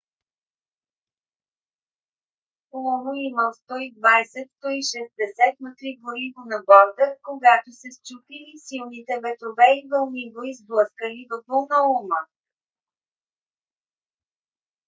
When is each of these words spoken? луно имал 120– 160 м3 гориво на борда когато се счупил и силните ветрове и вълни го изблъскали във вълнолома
луно 2.83 3.11
имал 3.27 3.51
120– 3.53 4.49
160 4.63 5.59
м3 5.65 5.81
гориво 6.03 6.41
на 6.51 6.59
борда 6.69 7.07
когато 7.27 7.71
се 7.71 7.89
счупил 7.95 8.43
и 8.55 8.59
силните 8.67 9.13
ветрове 9.25 9.69
и 9.75 9.87
вълни 9.91 10.33
го 10.33 10.43
изблъскали 10.53 11.27
във 11.31 11.43
вълнолома 11.49 12.21